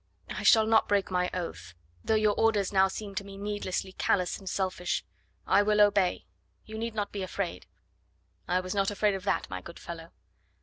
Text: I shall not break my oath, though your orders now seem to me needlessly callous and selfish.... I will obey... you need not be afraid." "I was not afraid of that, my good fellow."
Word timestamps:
I 0.31 0.41
shall 0.41 0.65
not 0.65 0.87
break 0.87 1.11
my 1.11 1.29
oath, 1.31 1.75
though 2.03 2.15
your 2.15 2.33
orders 2.33 2.73
now 2.73 2.87
seem 2.87 3.13
to 3.13 3.23
me 3.23 3.37
needlessly 3.37 3.91
callous 3.91 4.39
and 4.39 4.49
selfish.... 4.49 5.05
I 5.45 5.61
will 5.61 5.79
obey... 5.79 6.25
you 6.65 6.79
need 6.79 6.95
not 6.95 7.11
be 7.11 7.21
afraid." 7.21 7.67
"I 8.47 8.61
was 8.61 8.73
not 8.73 8.89
afraid 8.89 9.13
of 9.13 9.25
that, 9.25 9.47
my 9.51 9.61
good 9.61 9.77
fellow." 9.77 10.09